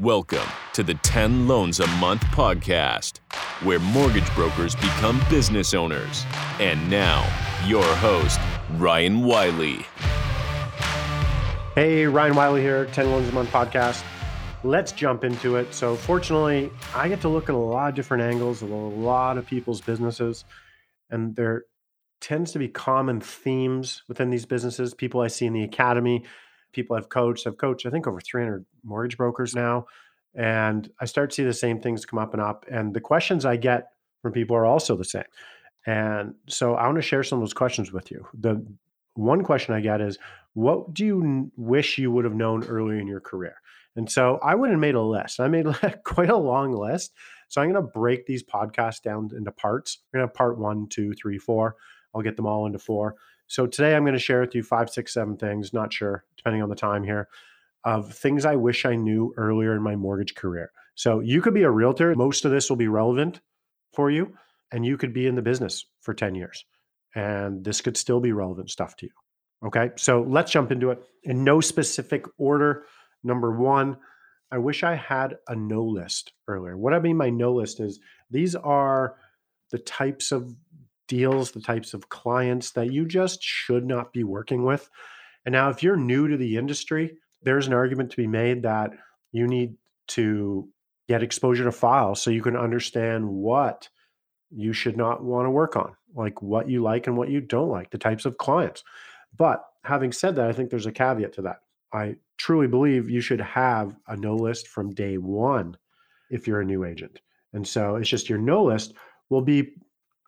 Welcome 0.00 0.46
to 0.74 0.84
the 0.84 0.94
10 0.94 1.48
Loans 1.48 1.80
a 1.80 1.86
Month 1.98 2.22
podcast, 2.26 3.18
where 3.64 3.80
mortgage 3.80 4.32
brokers 4.36 4.76
become 4.76 5.20
business 5.28 5.74
owners. 5.74 6.24
And 6.60 6.88
now, 6.88 7.26
your 7.66 7.82
host, 7.96 8.38
Ryan 8.76 9.24
Wiley. 9.24 9.84
Hey, 11.74 12.06
Ryan 12.06 12.36
Wiley 12.36 12.60
here, 12.60 12.86
10 12.86 13.10
Loans 13.10 13.28
a 13.28 13.32
Month 13.32 13.50
podcast. 13.50 14.04
Let's 14.62 14.92
jump 14.92 15.24
into 15.24 15.56
it. 15.56 15.74
So, 15.74 15.96
fortunately, 15.96 16.70
I 16.94 17.08
get 17.08 17.20
to 17.22 17.28
look 17.28 17.48
at 17.48 17.56
a 17.56 17.58
lot 17.58 17.88
of 17.88 17.96
different 17.96 18.22
angles 18.22 18.62
of 18.62 18.70
a 18.70 18.76
lot 18.76 19.36
of 19.36 19.46
people's 19.46 19.80
businesses, 19.80 20.44
and 21.10 21.34
there 21.34 21.64
tends 22.20 22.52
to 22.52 22.60
be 22.60 22.68
common 22.68 23.20
themes 23.20 24.04
within 24.06 24.30
these 24.30 24.46
businesses. 24.46 24.94
People 24.94 25.22
I 25.22 25.26
see 25.26 25.46
in 25.46 25.54
the 25.54 25.64
academy, 25.64 26.24
people 26.72 26.96
I've 26.96 27.08
coached. 27.08 27.46
I've 27.46 27.58
coached, 27.58 27.86
I 27.86 27.90
think, 27.90 28.06
over 28.06 28.20
300 28.20 28.64
mortgage 28.84 29.16
brokers 29.16 29.54
now. 29.54 29.86
And 30.34 30.90
I 31.00 31.04
start 31.06 31.30
to 31.30 31.34
see 31.34 31.44
the 31.44 31.52
same 31.52 31.80
things 31.80 32.04
come 32.04 32.18
up 32.18 32.32
and 32.32 32.42
up. 32.42 32.64
And 32.70 32.94
the 32.94 33.00
questions 33.00 33.44
I 33.44 33.56
get 33.56 33.88
from 34.22 34.32
people 34.32 34.56
are 34.56 34.66
also 34.66 34.96
the 34.96 35.04
same. 35.04 35.24
And 35.86 36.34
so 36.48 36.74
I 36.74 36.86
want 36.86 36.96
to 36.96 37.02
share 37.02 37.22
some 37.22 37.38
of 37.38 37.42
those 37.42 37.54
questions 37.54 37.92
with 37.92 38.10
you. 38.10 38.26
The 38.38 38.64
one 39.14 39.42
question 39.42 39.74
I 39.74 39.80
get 39.80 40.00
is, 40.00 40.18
what 40.54 40.92
do 40.92 41.04
you 41.04 41.50
wish 41.56 41.98
you 41.98 42.10
would 42.10 42.24
have 42.24 42.34
known 42.34 42.64
earlier 42.64 42.98
in 42.98 43.06
your 43.06 43.20
career? 43.20 43.54
And 43.96 44.10
so 44.10 44.38
I 44.42 44.54
went 44.54 44.72
and 44.72 44.80
made 44.80 44.94
a 44.94 45.02
list. 45.02 45.40
I 45.40 45.48
made 45.48 45.66
quite 46.04 46.30
a 46.30 46.36
long 46.36 46.72
list. 46.72 47.12
So 47.48 47.60
I'm 47.60 47.72
going 47.72 47.82
to 47.82 47.90
break 47.90 48.26
these 48.26 48.42
podcasts 48.42 49.02
down 49.02 49.30
into 49.36 49.50
parts. 49.52 49.98
We're 50.12 50.18
going 50.18 50.28
to 50.28 50.30
have 50.30 50.36
part 50.36 50.58
one, 50.58 50.86
two, 50.88 51.12
three, 51.14 51.38
four. 51.38 51.76
I'll 52.14 52.22
get 52.22 52.36
them 52.36 52.46
all 52.46 52.66
into 52.66 52.78
four. 52.78 53.16
So 53.46 53.66
today 53.66 53.94
I'm 53.94 54.04
going 54.04 54.14
to 54.14 54.18
share 54.18 54.40
with 54.40 54.54
you 54.54 54.62
five, 54.62 54.90
six, 54.90 55.14
seven 55.14 55.36
things, 55.36 55.72
not 55.72 55.92
sure, 55.92 56.24
depending 56.36 56.62
on 56.62 56.68
the 56.68 56.76
time 56.76 57.02
here, 57.02 57.28
of 57.84 58.12
things 58.12 58.44
I 58.44 58.56
wish 58.56 58.84
I 58.84 58.94
knew 58.94 59.32
earlier 59.36 59.74
in 59.74 59.82
my 59.82 59.96
mortgage 59.96 60.34
career. 60.34 60.70
So 60.94 61.20
you 61.20 61.40
could 61.40 61.54
be 61.54 61.62
a 61.62 61.70
realtor. 61.70 62.14
Most 62.14 62.44
of 62.44 62.50
this 62.50 62.68
will 62.68 62.76
be 62.76 62.88
relevant 62.88 63.40
for 63.94 64.10
you, 64.10 64.36
and 64.70 64.84
you 64.84 64.98
could 64.98 65.14
be 65.14 65.26
in 65.26 65.34
the 65.34 65.42
business 65.42 65.86
for 66.00 66.12
10 66.12 66.34
years. 66.34 66.64
And 67.14 67.64
this 67.64 67.80
could 67.80 67.96
still 67.96 68.20
be 68.20 68.32
relevant 68.32 68.70
stuff 68.70 68.96
to 68.96 69.06
you. 69.06 69.12
Okay. 69.66 69.90
So 69.96 70.24
let's 70.28 70.52
jump 70.52 70.70
into 70.70 70.90
it 70.90 71.02
in 71.24 71.42
no 71.42 71.60
specific 71.60 72.26
order. 72.36 72.84
Number 73.24 73.50
one, 73.50 73.96
I 74.50 74.58
wish 74.58 74.82
I 74.82 74.94
had 74.94 75.36
a 75.46 75.54
no 75.54 75.84
list 75.84 76.32
earlier. 76.46 76.76
What 76.76 76.94
I 76.94 77.00
mean 77.00 77.18
by 77.18 77.30
no 77.30 77.52
list 77.52 77.80
is 77.80 78.00
these 78.30 78.54
are 78.54 79.16
the 79.70 79.78
types 79.78 80.32
of 80.32 80.54
deals, 81.06 81.50
the 81.50 81.60
types 81.60 81.94
of 81.94 82.08
clients 82.08 82.70
that 82.72 82.92
you 82.92 83.06
just 83.06 83.42
should 83.42 83.86
not 83.86 84.12
be 84.12 84.24
working 84.24 84.64
with. 84.64 84.88
And 85.44 85.52
now, 85.52 85.70
if 85.70 85.82
you're 85.82 85.96
new 85.96 86.28
to 86.28 86.36
the 86.36 86.56
industry, 86.56 87.16
there's 87.42 87.66
an 87.66 87.72
argument 87.72 88.10
to 88.10 88.16
be 88.16 88.26
made 88.26 88.62
that 88.62 88.90
you 89.32 89.46
need 89.46 89.76
to 90.08 90.68
get 91.08 91.22
exposure 91.22 91.64
to 91.64 91.72
files 91.72 92.20
so 92.20 92.30
you 92.30 92.42
can 92.42 92.56
understand 92.56 93.28
what 93.28 93.88
you 94.50 94.72
should 94.72 94.96
not 94.96 95.22
want 95.22 95.46
to 95.46 95.50
work 95.50 95.76
on, 95.76 95.94
like 96.14 96.42
what 96.42 96.68
you 96.68 96.82
like 96.82 97.06
and 97.06 97.16
what 97.16 97.30
you 97.30 97.40
don't 97.40 97.68
like, 97.68 97.90
the 97.90 97.98
types 97.98 98.24
of 98.24 98.38
clients. 98.38 98.84
But 99.36 99.62
having 99.84 100.12
said 100.12 100.36
that, 100.36 100.48
I 100.48 100.52
think 100.52 100.70
there's 100.70 100.86
a 100.86 100.92
caveat 100.92 101.34
to 101.34 101.42
that. 101.42 101.60
I 101.92 102.16
truly 102.36 102.66
believe 102.66 103.10
you 103.10 103.20
should 103.20 103.40
have 103.40 103.96
a 104.06 104.16
no 104.16 104.36
list 104.36 104.68
from 104.68 104.94
day 104.94 105.18
one 105.18 105.76
if 106.30 106.46
you're 106.46 106.60
a 106.60 106.64
new 106.64 106.84
agent. 106.84 107.20
And 107.52 107.66
so 107.66 107.96
it's 107.96 108.08
just 108.08 108.28
your 108.28 108.38
no 108.38 108.64
list 108.64 108.94
will 109.30 109.42
be 109.42 109.72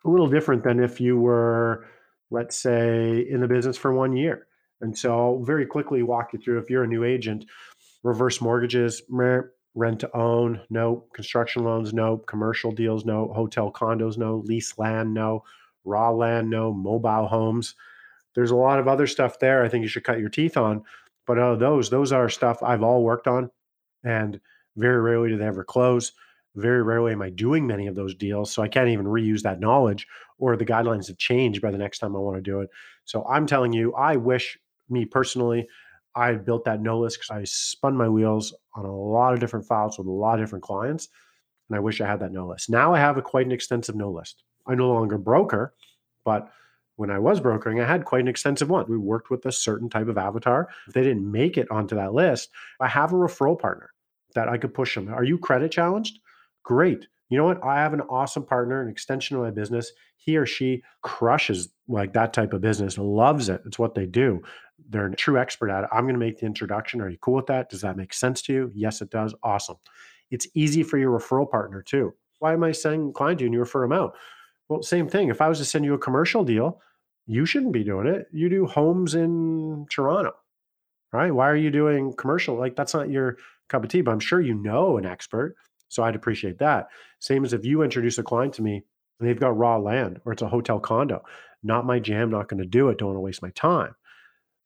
a 0.05 0.09
little 0.09 0.27
different 0.27 0.63
than 0.63 0.79
if 0.79 0.99
you 0.99 1.17
were, 1.17 1.85
let's 2.31 2.57
say, 2.57 3.19
in 3.29 3.41
the 3.41 3.47
business 3.47 3.77
for 3.77 3.93
one 3.93 4.15
year. 4.15 4.47
And 4.81 4.97
so 4.97 5.13
I'll 5.13 5.43
very 5.43 5.65
quickly 5.65 6.01
walk 6.01 6.33
you 6.33 6.39
through 6.39 6.57
if 6.59 6.69
you're 6.69 6.83
a 6.83 6.87
new 6.87 7.03
agent, 7.03 7.45
reverse 8.03 8.41
mortgages, 8.41 9.03
rent 9.09 9.99
to 9.99 10.17
own, 10.17 10.61
no, 10.71 11.05
construction 11.13 11.63
loans, 11.63 11.93
no, 11.93 12.17
commercial 12.17 12.71
deals, 12.71 13.05
no, 13.05 13.31
hotel 13.33 13.71
condos, 13.71 14.17
no, 14.17 14.37
lease 14.45 14.77
land, 14.79 15.13
no, 15.13 15.43
raw 15.85 16.09
land, 16.09 16.49
no, 16.49 16.73
mobile 16.73 17.27
homes. 17.27 17.75
There's 18.33 18.51
a 18.51 18.55
lot 18.55 18.79
of 18.79 18.87
other 18.87 19.07
stuff 19.07 19.39
there 19.39 19.63
I 19.63 19.69
think 19.69 19.83
you 19.83 19.87
should 19.87 20.03
cut 20.03 20.19
your 20.19 20.29
teeth 20.29 20.57
on. 20.57 20.83
But 21.27 21.37
uh, 21.37 21.55
those, 21.55 21.89
those 21.89 22.11
are 22.11 22.29
stuff 22.29 22.63
I've 22.63 22.83
all 22.83 23.03
worked 23.03 23.27
on. 23.27 23.49
And 24.03 24.39
very 24.75 25.01
rarely 25.01 25.29
do 25.29 25.37
they 25.37 25.45
ever 25.45 25.63
close. 25.63 26.11
Very 26.55 26.83
rarely 26.83 27.13
am 27.13 27.21
I 27.21 27.29
doing 27.29 27.65
many 27.65 27.87
of 27.87 27.95
those 27.95 28.15
deals. 28.15 28.51
So 28.51 28.61
I 28.61 28.67
can't 28.67 28.89
even 28.89 29.05
reuse 29.05 29.41
that 29.43 29.59
knowledge 29.59 30.07
or 30.37 30.57
the 30.57 30.65
guidelines 30.65 31.07
have 31.07 31.17
changed 31.17 31.61
by 31.61 31.71
the 31.71 31.77
next 31.77 31.99
time 31.99 32.15
I 32.15 32.19
want 32.19 32.37
to 32.37 32.41
do 32.41 32.61
it. 32.61 32.69
So 33.05 33.25
I'm 33.25 33.45
telling 33.45 33.71
you, 33.73 33.93
I 33.93 34.17
wish 34.17 34.57
me 34.89 35.05
personally, 35.05 35.67
I 36.15 36.33
built 36.33 36.65
that 36.65 36.81
no 36.81 36.99
list 36.99 37.19
because 37.19 37.37
I 37.37 37.43
spun 37.45 37.95
my 37.95 38.09
wheels 38.09 38.53
on 38.75 38.85
a 38.85 38.93
lot 38.93 39.33
of 39.33 39.39
different 39.39 39.65
files 39.65 39.97
with 39.97 40.07
a 40.07 40.11
lot 40.11 40.39
of 40.39 40.45
different 40.45 40.63
clients. 40.63 41.07
And 41.69 41.77
I 41.77 41.79
wish 41.79 42.01
I 42.01 42.07
had 42.07 42.19
that 42.19 42.33
no 42.33 42.47
list. 42.47 42.69
Now 42.69 42.93
I 42.93 42.99
have 42.99 43.17
a 43.17 43.21
quite 43.21 43.45
an 43.45 43.53
extensive 43.53 43.95
no 43.95 44.11
list. 44.11 44.43
I'm 44.67 44.77
no 44.77 44.89
longer 44.89 45.17
broker, 45.17 45.73
but 46.25 46.51
when 47.01 47.09
I 47.09 47.17
was 47.17 47.39
brokering, 47.39 47.81
I 47.81 47.87
had 47.87 48.05
quite 48.05 48.21
an 48.21 48.27
extensive 48.27 48.69
one. 48.69 48.85
We 48.87 48.95
worked 48.95 49.31
with 49.31 49.43
a 49.47 49.51
certain 49.51 49.89
type 49.89 50.07
of 50.07 50.19
avatar. 50.19 50.69
If 50.87 50.93
they 50.93 51.01
didn't 51.01 51.29
make 51.29 51.57
it 51.57 51.69
onto 51.71 51.95
that 51.95 52.13
list, 52.13 52.51
I 52.79 52.87
have 52.87 53.11
a 53.11 53.15
referral 53.15 53.57
partner 53.57 53.89
that 54.35 54.47
I 54.47 54.59
could 54.59 54.75
push 54.75 54.93
them. 54.93 55.11
Are 55.11 55.23
you 55.23 55.39
credit 55.39 55.71
challenged? 55.71 56.19
Great. 56.61 57.07
You 57.29 57.39
know 57.39 57.45
what? 57.45 57.63
I 57.63 57.77
have 57.77 57.95
an 57.95 58.01
awesome 58.01 58.45
partner, 58.45 58.83
an 58.83 58.87
extension 58.87 59.35
of 59.35 59.41
my 59.41 59.49
business. 59.49 59.91
He 60.17 60.37
or 60.37 60.45
she 60.45 60.83
crushes 61.01 61.69
like 61.87 62.13
that 62.13 62.33
type 62.33 62.53
of 62.53 62.61
business, 62.61 62.99
loves 62.99 63.49
it. 63.49 63.63
It's 63.65 63.79
what 63.79 63.95
they 63.95 64.05
do. 64.05 64.39
They're 64.87 65.07
a 65.07 65.15
true 65.15 65.39
expert 65.39 65.71
at 65.71 65.85
it. 65.85 65.89
I'm 65.91 66.03
going 66.03 66.13
to 66.13 66.19
make 66.19 66.37
the 66.37 66.45
introduction. 66.45 67.01
Are 67.01 67.09
you 67.09 67.17
cool 67.19 67.33
with 67.33 67.47
that? 67.47 67.71
Does 67.71 67.81
that 67.81 67.97
make 67.97 68.13
sense 68.13 68.43
to 68.43 68.53
you? 68.53 68.71
Yes, 68.75 69.01
it 69.01 69.09
does. 69.09 69.33
Awesome. 69.41 69.77
It's 70.29 70.45
easy 70.53 70.83
for 70.83 70.99
your 70.99 71.17
referral 71.17 71.49
partner 71.49 71.81
too. 71.81 72.13
Why 72.37 72.53
am 72.53 72.63
I 72.63 72.73
saying 72.73 73.13
client 73.13 73.41
you 73.41 73.47
and 73.47 73.55
you 73.55 73.59
refer 73.59 73.81
them 73.81 73.91
out? 73.91 74.15
Well, 74.69 74.83
same 74.83 75.09
thing. 75.09 75.29
If 75.29 75.41
I 75.41 75.49
was 75.49 75.57
to 75.57 75.65
send 75.65 75.83
you 75.83 75.95
a 75.95 75.99
commercial 75.99 76.43
deal, 76.43 76.79
you 77.27 77.45
shouldn't 77.45 77.73
be 77.73 77.83
doing 77.83 78.07
it. 78.07 78.27
You 78.31 78.49
do 78.49 78.65
homes 78.65 79.15
in 79.15 79.85
Toronto, 79.89 80.33
right? 81.13 81.31
Why 81.31 81.49
are 81.49 81.55
you 81.55 81.71
doing 81.71 82.13
commercial? 82.13 82.55
Like 82.55 82.75
that's 82.75 82.93
not 82.93 83.09
your 83.09 83.37
cup 83.69 83.83
of 83.83 83.89
tea, 83.89 84.01
but 84.01 84.11
I'm 84.11 84.19
sure 84.19 84.41
you 84.41 84.53
know 84.53 84.97
an 84.97 85.05
expert 85.05 85.55
so 85.91 86.03
I'd 86.03 86.15
appreciate 86.15 86.57
that. 86.59 86.87
Same 87.19 87.43
as 87.43 87.51
if 87.51 87.65
you 87.65 87.83
introduce 87.83 88.17
a 88.17 88.23
client 88.23 88.53
to 88.55 88.61
me 88.61 88.81
and 89.19 89.27
they've 89.27 89.39
got 89.39 89.57
raw 89.57 89.77
land 89.77 90.21
or 90.25 90.31
it's 90.31 90.41
a 90.41 90.47
hotel 90.47 90.79
condo. 90.79 91.23
Not 91.63 91.85
my 91.85 91.99
jam, 91.99 92.31
not 92.31 92.47
going 92.47 92.61
to 92.61 92.67
do 92.67 92.87
it. 92.87 92.97
Don't 92.97 93.09
want 93.09 93.17
to 93.17 93.21
waste 93.21 93.41
my 93.41 93.51
time. 93.51 93.93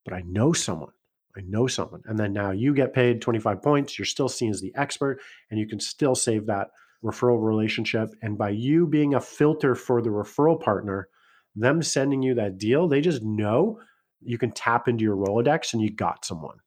But 0.05 0.13
I 0.13 0.21
know 0.21 0.53
someone. 0.53 0.91
I 1.35 1.41
know 1.41 1.65
someone. 1.65 2.03
And 2.05 2.17
then 2.17 2.31
now 2.31 2.51
you 2.51 2.75
get 2.75 2.93
paid 2.93 3.21
25 3.21 3.61
points. 3.61 3.97
You're 3.97 4.05
still 4.05 4.29
seen 4.29 4.51
as 4.51 4.61
the 4.61 4.71
expert 4.75 5.19
and 5.49 5.59
you 5.59 5.67
can 5.67 5.79
still 5.79 6.13
save 6.13 6.45
that 6.45 6.69
referral 7.03 7.43
relationship. 7.43 8.09
And 8.21 8.37
by 8.37 8.49
you 8.49 8.85
being 8.85 9.15
a 9.15 9.19
filter 9.19 9.73
for 9.73 10.03
the 10.03 10.11
referral 10.11 10.61
partner, 10.61 11.09
them 11.55 11.81
sending 11.81 12.21
you 12.21 12.35
that 12.35 12.57
deal, 12.57 12.87
they 12.87 13.01
just 13.01 13.23
know 13.23 13.79
you 14.21 14.37
can 14.37 14.51
tap 14.51 14.87
into 14.87 15.03
your 15.03 15.15
Rolodex 15.15 15.73
and 15.73 15.81
you 15.81 15.91
got 15.91 16.25
someone. 16.25 16.57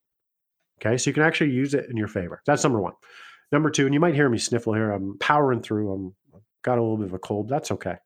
Okay. 0.80 0.96
So 0.96 1.10
you 1.10 1.14
can 1.14 1.24
actually 1.24 1.50
use 1.50 1.74
it 1.74 1.86
in 1.90 1.96
your 1.96 2.08
favor. 2.08 2.42
That's 2.46 2.62
number 2.62 2.80
one. 2.80 2.94
Number 3.50 3.70
two, 3.70 3.86
and 3.86 3.94
you 3.94 4.00
might 4.00 4.14
hear 4.14 4.28
me 4.28 4.38
sniffle 4.38 4.74
here. 4.74 4.90
I'm 4.90 5.16
powering 5.18 5.62
through. 5.62 5.92
I'm 5.92 6.14
got 6.62 6.78
a 6.78 6.82
little 6.82 6.98
bit 6.98 7.06
of 7.06 7.14
a 7.14 7.18
cold. 7.18 7.48
That's 7.48 7.70
okay. 7.72 7.96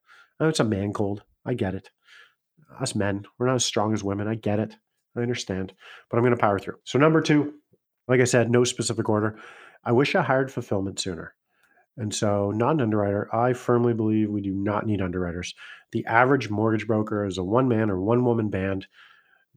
Oh, 0.40 0.48
it's 0.48 0.60
a 0.60 0.64
man 0.64 0.92
cold. 0.92 1.22
I 1.44 1.54
get 1.54 1.74
it. 1.74 1.90
Us 2.80 2.94
men, 2.94 3.24
we're 3.38 3.46
not 3.46 3.56
as 3.56 3.64
strong 3.64 3.92
as 3.92 4.04
women. 4.04 4.28
I 4.28 4.36
get 4.36 4.60
it. 4.60 4.74
I 5.16 5.20
understand. 5.20 5.74
But 6.08 6.16
I'm 6.16 6.22
going 6.22 6.34
to 6.34 6.40
power 6.40 6.58
through. 6.58 6.76
So 6.84 6.98
number 6.98 7.20
two, 7.20 7.54
like 8.08 8.20
I 8.20 8.24
said, 8.24 8.50
no 8.50 8.64
specific 8.64 9.08
order. 9.08 9.38
I 9.84 9.92
wish 9.92 10.14
I 10.14 10.22
hired 10.22 10.50
fulfillment 10.50 11.00
sooner. 11.00 11.34
And 11.96 12.14
so, 12.14 12.50
not 12.50 12.74
an 12.74 12.80
underwriter. 12.80 13.28
I 13.34 13.52
firmly 13.52 13.92
believe 13.92 14.30
we 14.30 14.40
do 14.40 14.54
not 14.54 14.86
need 14.86 15.02
underwriters. 15.02 15.54
The 15.92 16.06
average 16.06 16.48
mortgage 16.48 16.86
broker 16.86 17.26
is 17.26 17.36
a 17.36 17.44
one 17.44 17.68
man 17.68 17.90
or 17.90 18.00
one 18.00 18.24
woman 18.24 18.48
band. 18.48 18.86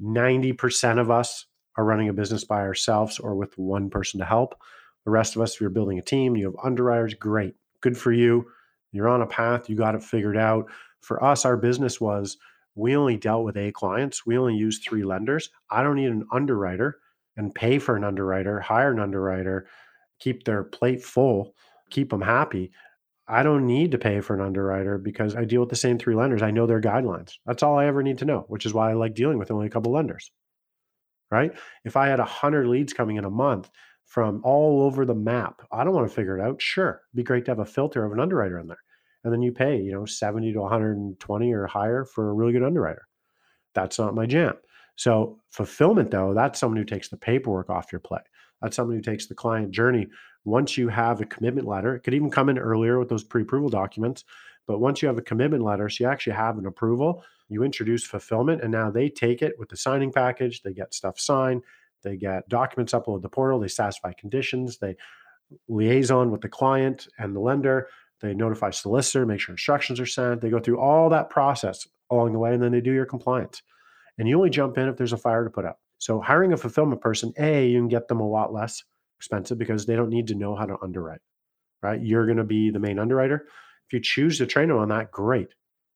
90% 0.02 1.00
of 1.00 1.10
us 1.10 1.46
are 1.78 1.86
running 1.86 2.10
a 2.10 2.14
business 2.14 2.44
by 2.44 2.62
ourselves 2.62 3.20
or 3.20 3.36
with 3.36 3.58
one 3.58 3.90
person 3.90 4.20
to 4.20 4.26
help. 4.26 4.60
The 5.06 5.12
rest 5.12 5.36
of 5.36 5.42
us, 5.42 5.56
if 5.56 5.62
you're 5.62 5.70
building 5.70 6.00
a 6.00 6.02
team, 6.02 6.36
you 6.36 6.46
have 6.46 6.56
underwriters, 6.64 7.14
great, 7.14 7.56
good 7.82 7.98
for 7.98 8.12
you. 8.12 8.46
You're 8.92 9.08
on 9.10 9.22
a 9.22 9.28
path, 9.28 9.70
you 9.70 9.76
got 9.76 9.96
it 9.96 10.04
figured 10.04 10.38
out. 10.38 10.70
For 11.02 11.24
us, 11.24 11.46
our 11.46 11.58
business 11.58 12.02
was 12.02 12.38
we 12.76 12.96
only 12.96 13.16
dealt 13.16 13.46
with 13.46 13.58
A 13.58 13.72
clients, 13.72 14.26
we 14.26 14.38
only 14.38 14.56
used 14.56 14.84
three 14.84 15.04
lenders. 15.04 15.50
I 15.70 15.84
don't 15.84 15.96
need 15.96 16.10
an 16.10 16.26
underwriter 16.34 17.00
and 17.38 17.54
pay 17.54 17.80
for 17.80 17.96
an 17.96 18.04
underwriter, 18.04 18.60
hire 18.60 18.92
an 18.92 19.00
underwriter, 19.00 19.68
keep 20.20 20.44
their 20.44 20.64
plate 20.64 21.04
full, 21.04 21.54
keep 21.96 22.10
them 22.10 22.22
happy. 22.22 22.72
I 23.28 23.42
don't 23.42 23.66
need 23.66 23.92
to 23.92 23.98
pay 23.98 24.22
for 24.22 24.36
an 24.36 24.42
underwriter 24.42 24.98
because 24.98 25.36
I 25.36 25.46
deal 25.46 25.62
with 25.62 25.70
the 25.70 25.76
same 25.76 25.98
three 25.98 26.16
lenders. 26.16 26.44
I 26.44 26.52
know 26.52 26.68
their 26.68 26.82
guidelines. 26.82 27.34
That's 27.46 27.64
all 27.64 27.80
I 27.80 27.88
ever 27.88 28.04
need 28.04 28.20
to 28.20 28.26
know, 28.26 28.46
which 28.50 28.66
is 28.66 28.74
why 28.74 28.92
I 28.92 28.94
like 28.94 29.16
dealing 29.16 29.40
with 29.40 29.50
only 29.50 29.66
a 29.66 29.72
couple 29.72 29.92
lenders. 29.92 30.30
Right? 31.32 31.52
If 31.84 31.98
I 31.98 32.08
had 32.08 32.20
100 32.20 32.68
leads 32.68 32.94
coming 32.94 33.16
in 33.16 33.26
a 33.26 33.32
month, 33.32 33.70
from 34.06 34.42
all 34.44 34.84
over 34.84 35.06
the 35.06 35.16
map. 35.16 35.62
I 35.72 35.84
don't 35.84 35.94
want 35.94 36.08
to 36.08 36.14
figure 36.14 36.38
it 36.38 36.42
out. 36.42 36.62
Sure, 36.62 37.02
It'd 37.10 37.18
be 37.18 37.24
great 37.24 37.46
to 37.46 37.52
have 37.52 37.60
a 37.60 37.66
filter 37.66 38.06
of 38.06 38.12
an 38.12 38.20
underwriter 38.20 38.60
in 38.60 38.68
there. 38.68 38.82
And 39.24 39.34
then 39.34 39.42
you 39.42 39.52
pay, 39.52 39.82
you 39.82 39.92
know, 39.92 40.06
70 40.06 40.54
to 40.54 40.62
120 40.62 41.54
or 41.54 41.68
higher 41.68 42.06
for 42.06 42.30
a 42.30 42.34
really 42.34 42.54
good 42.54 42.64
underwriter. 42.64 43.08
That's 43.74 43.98
not 43.98 44.16
my 44.16 44.28
jam. 44.28 44.54
So, 44.96 45.40
fulfillment, 45.50 46.12
though, 46.12 46.34
that's 46.34 46.60
someone 46.60 46.78
who 46.78 46.86
takes 46.86 47.10
the 47.10 47.18
paperwork 47.18 47.70
off 47.70 47.92
your 47.92 48.00
plate. 48.00 48.22
That's 48.62 48.76
someone 48.76 48.96
who 48.96 49.02
takes 49.02 49.28
the 49.28 49.36
client 49.36 49.72
journey. 49.72 50.08
Once 50.44 50.78
you 50.78 50.90
have 50.90 51.22
a 51.22 51.26
commitment 51.26 51.68
letter, 51.68 51.96
it 51.96 52.02
could 52.02 52.14
even 52.14 52.30
come 52.30 52.50
in 52.50 52.58
earlier 52.58 53.00
with 53.00 53.10
those 53.10 53.24
pre 53.24 53.42
approval 53.42 53.70
documents. 53.70 54.24
But 54.68 54.80
once 54.80 55.02
you 55.02 55.08
have 55.08 55.18
a 55.18 55.24
commitment 55.24 55.64
letter, 55.64 55.90
so 55.90 56.04
you 56.04 56.10
actually 56.10 56.34
have 56.34 56.58
an 56.58 56.66
approval, 56.66 57.24
you 57.50 57.64
introduce 57.64 58.06
fulfillment, 58.06 58.62
and 58.62 58.72
now 58.72 58.90
they 58.90 59.10
take 59.10 59.42
it 59.42 59.54
with 59.60 59.70
the 59.70 59.78
signing 59.78 60.12
package. 60.12 60.62
They 60.62 60.74
get 60.74 60.94
stuff 60.94 61.20
signed, 61.20 61.62
they 62.04 62.18
get 62.18 62.50
documents 62.50 62.94
uploaded 62.94 63.18
to 63.18 63.22
the 63.22 63.30
portal, 63.30 63.60
they 63.60 63.68
satisfy 63.68 64.14
conditions, 64.14 64.78
they 64.78 64.96
liaison 65.68 66.32
with 66.32 66.42
the 66.42 66.50
client 66.50 67.08
and 67.20 67.36
the 67.36 67.40
lender, 67.40 67.88
they 68.22 68.34
notify 68.34 68.72
solicitor, 68.72 69.26
make 69.26 69.40
sure 69.40 69.54
instructions 69.54 70.00
are 70.00 70.06
sent. 70.06 70.42
They 70.42 70.50
go 70.50 70.60
through 70.60 70.80
all 70.80 71.10
that 71.10 71.30
process 71.30 71.88
along 72.10 72.34
the 72.34 72.40
way, 72.40 72.54
and 72.54 72.64
then 72.64 72.72
they 72.72 72.82
do 72.82 72.94
your 72.94 73.06
compliance. 73.06 73.62
And 74.18 74.28
you 74.28 74.38
only 74.38 74.50
jump 74.50 74.78
in 74.78 74.88
if 74.88 74.98
there's 74.98 75.14
a 75.14 75.18
fire 75.18 75.44
to 75.44 75.50
put 75.50 75.66
out. 75.66 75.78
So 75.98 76.20
hiring 76.20 76.54
a 76.54 76.58
fulfillment 76.58 77.02
person, 77.02 77.34
A, 77.38 77.68
you 77.68 77.80
can 77.80 77.88
get 77.88 78.08
them 78.08 78.20
a 78.20 78.28
lot 78.28 78.54
less 78.54 78.84
expensive 79.18 79.58
because 79.58 79.86
they 79.86 79.96
don't 79.96 80.10
need 80.10 80.28
to 80.28 80.36
know 80.36 80.56
how 80.56 80.66
to 80.66 80.78
underwrite, 80.82 81.22
right? 81.82 82.02
You're 82.02 82.26
going 82.26 82.38
to 82.38 82.44
be 82.44 82.70
the 82.70 82.80
main 82.80 83.00
underwriter. 83.00 83.48
If 83.88 83.94
you 83.94 84.00
choose 84.02 84.38
to 84.40 84.46
train 84.46 84.70
them 84.70 84.78
on 84.78 84.90
that, 84.90 85.12
great. 85.12 85.50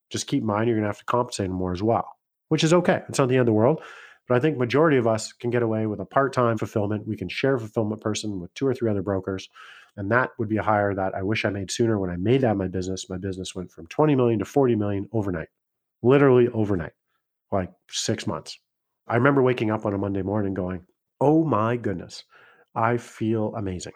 Just 0.10 0.28
keep 0.28 0.42
in 0.42 0.48
mind 0.48 0.68
you're 0.68 0.78
going 0.78 0.84
to 0.84 0.90
have 0.90 1.00
to 1.00 1.06
compensate 1.06 1.48
them 1.48 1.58
more 1.58 1.74
as 1.74 1.84
well, 1.84 2.08
which 2.48 2.64
is 2.64 2.74
okay. 2.74 3.04
It's 3.10 3.20
not 3.20 3.30
the 3.30 3.36
end 3.36 3.42
of 3.42 3.48
the 3.48 3.54
world. 3.54 3.82
But 4.28 4.38
I 4.38 4.40
think 4.40 4.58
majority 4.58 4.98
of 4.98 5.08
us 5.08 5.34
can 5.34 5.50
get 5.50 5.64
away 5.64 5.88
with 5.88 6.00
a 6.00 6.06
part-time 6.06 6.60
fulfillment. 6.60 7.08
We 7.08 7.18
can 7.18 7.30
share 7.30 7.56
a 7.56 7.60
fulfillment 7.60 8.02
person 8.02 8.40
with 8.40 8.54
two 8.54 8.68
or 8.68 8.76
three 8.76 8.90
other 8.90 9.02
brokers. 9.02 9.50
And 9.98 10.12
that 10.12 10.30
would 10.38 10.48
be 10.48 10.58
a 10.58 10.64
hire 10.64 10.94
that 10.94 11.16
I 11.16 11.24
wish 11.24 11.46
I 11.46 11.50
made 11.50 11.72
sooner. 11.72 12.00
When 12.00 12.12
I 12.12 12.16
made 12.16 12.42
that 12.42 12.56
my 12.56 12.68
business, 12.68 13.10
my 13.10 13.18
business 13.18 13.56
went 13.56 13.72
from 13.72 13.88
20 13.88 14.16
million 14.16 14.40
to 14.40 14.46
40 14.46 14.76
million 14.76 15.10
overnight, 15.12 15.50
literally 16.04 16.48
overnight, 16.50 16.94
like 17.52 17.72
six 17.90 18.28
months. 18.28 18.60
I 19.10 19.16
remember 19.16 19.42
waking 19.42 19.72
up 19.72 19.86
on 19.88 19.94
a 19.96 19.98
Monday 19.98 20.22
morning 20.22 20.54
going, 20.54 20.82
Oh 21.20 21.44
my 21.44 21.76
goodness, 21.76 22.24
I 22.76 22.98
feel 22.98 23.54
amazing. 23.58 23.94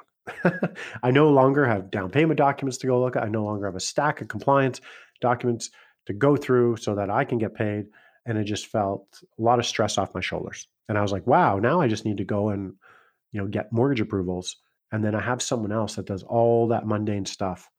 I 1.04 1.12
no 1.12 1.30
longer 1.30 1.66
have 1.68 1.92
down 1.92 2.10
payment 2.10 2.38
documents 2.38 2.80
to 2.80 2.88
go 2.88 3.00
look 3.00 3.16
at. 3.16 3.24
I 3.24 3.30
no 3.30 3.44
longer 3.44 3.68
have 3.68 3.76
a 3.76 3.80
stack 3.80 4.22
of 4.22 4.28
compliance 4.28 4.82
documents 5.22 5.70
to 6.08 6.14
go 6.14 6.36
through 6.36 6.78
so 6.78 6.96
that 6.96 7.12
I 7.12 7.26
can 7.26 7.38
get 7.38 7.54
paid. 7.54 7.86
And 8.26 8.38
it 8.38 8.46
just 8.46 8.68
felt 8.68 9.06
a 9.38 9.42
lot 9.42 9.60
of 9.60 9.66
stress 9.66 9.98
off 9.98 10.16
my 10.16 10.22
shoulders. 10.22 10.68
And 10.90 10.98
I 10.98 11.02
was 11.02 11.12
like, 11.12 11.28
wow, 11.28 11.60
now 11.60 11.80
I 11.80 11.88
just 11.88 12.06
need 12.06 12.18
to 12.18 12.26
go 12.26 12.50
and, 12.50 12.74
you 13.32 13.40
know, 13.40 13.48
get 13.48 13.72
mortgage 13.72 14.02
approvals. 14.02 14.58
And 14.92 15.04
then 15.04 15.14
I 15.14 15.22
have 15.22 15.42
someone 15.42 15.72
else 15.72 15.96
that 15.96 16.08
does 16.08 16.24
all 16.24 16.68
that 16.70 16.88
mundane 16.88 17.26
stuff, 17.26 17.70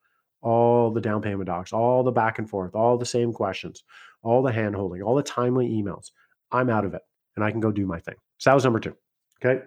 all 0.40 0.92
the 0.92 1.00
down 1.00 1.20
payment 1.20 1.46
docs, 1.46 1.72
all 1.72 2.02
the 2.02 2.12
back 2.12 2.38
and 2.38 2.48
forth, 2.48 2.74
all 2.74 2.96
the 2.96 3.06
same 3.06 3.32
questions, 3.32 3.82
all 4.22 4.42
the 4.42 4.52
hand 4.52 4.76
holding, 4.76 5.02
all 5.02 5.14
the 5.14 5.22
timely 5.22 5.68
emails. 5.68 6.10
I'm 6.52 6.70
out 6.70 6.84
of 6.84 6.94
it 6.94 7.02
and 7.36 7.44
I 7.44 7.50
can 7.50 7.60
go 7.60 7.72
do 7.72 7.86
my 7.86 8.00
thing. 8.00 8.16
So 8.38 8.50
that 8.50 8.54
was 8.54 8.64
number 8.64 8.80
two. 8.80 8.96
Okay. 9.44 9.62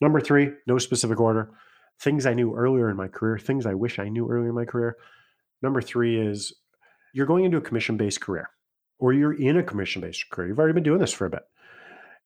Number 0.00 0.20
three, 0.20 0.50
no 0.66 0.78
specific 0.78 1.20
order. 1.20 1.50
Things 2.00 2.26
I 2.26 2.34
knew 2.34 2.54
earlier 2.54 2.90
in 2.90 2.96
my 2.96 3.08
career, 3.08 3.38
things 3.38 3.66
I 3.66 3.74
wish 3.74 3.98
I 3.98 4.08
knew 4.08 4.28
earlier 4.28 4.48
in 4.48 4.54
my 4.54 4.64
career. 4.64 4.96
Number 5.62 5.80
three 5.80 6.20
is 6.20 6.52
you're 7.12 7.26
going 7.26 7.44
into 7.44 7.58
a 7.58 7.62
commission 7.62 7.96
based 7.96 8.20
career 8.20 8.48
or 8.98 9.12
you're 9.12 9.34
in 9.40 9.58
a 9.58 9.62
commission 9.62 10.00
based 10.00 10.28
career. 10.30 10.48
You've 10.48 10.58
already 10.58 10.74
been 10.74 10.82
doing 10.82 11.00
this 11.00 11.12
for 11.12 11.26
a 11.26 11.30
bit. 11.30 11.42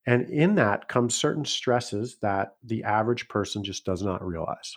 And 0.07 0.31
in 0.31 0.55
that 0.55 0.89
comes 0.89 1.15
certain 1.15 1.45
stresses 1.45 2.17
that 2.23 2.57
the 2.63 2.85
average 2.85 3.29
person 3.29 3.65
just 3.65 3.85
does 3.85 4.03
not 4.03 4.25
realize, 4.25 4.77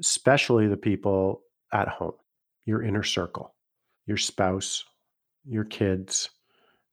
especially 0.00 0.66
the 0.66 0.76
people 0.76 1.42
at 1.72 1.86
home, 1.86 2.14
your 2.64 2.82
inner 2.82 3.04
circle, 3.04 3.54
your 4.06 4.16
spouse, 4.16 4.84
your 5.44 5.64
kids, 5.64 6.30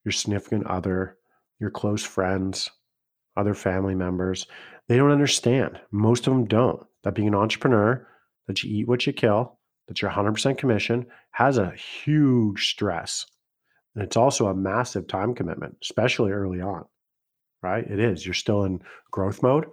your 0.05 0.11
significant 0.11 0.67
other, 0.67 1.16
your 1.59 1.69
close 1.69 2.04
friends, 2.04 2.69
other 3.36 3.54
family 3.54 3.95
members. 3.95 4.48
They 4.88 4.98
don't 4.98 5.12
understand. 5.12 5.80
Most 5.92 6.27
of 6.27 6.33
them 6.33 6.45
don't. 6.45 6.86
That 7.04 7.15
being 7.15 7.27
an 7.27 7.36
entrepreneur, 7.36 8.07
that 8.48 8.63
you 8.63 8.80
eat 8.80 8.88
what 8.88 9.06
you 9.06 9.13
kill, 9.13 9.57
that 9.88 10.01
you're 10.01 10.12
100% 10.12 10.57
commission 10.57 11.06
has 11.31 11.57
a 11.57 11.71
huge 11.71 12.69
stress. 12.69 13.25
And 13.95 14.04
it's 14.04 14.18
also 14.18 14.48
a 14.48 14.56
massive 14.56 15.07
time 15.07 15.33
commitment, 15.33 15.77
especially 15.81 16.31
early 16.31 16.62
on, 16.62 16.86
right? 17.62 17.86
It 17.86 18.00
is. 18.00 18.25
You're 18.25 18.33
still 18.33 18.63
in 18.63 18.81
growth 19.12 19.42
mode. 19.42 19.65